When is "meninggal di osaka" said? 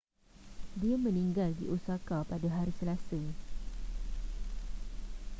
1.05-2.17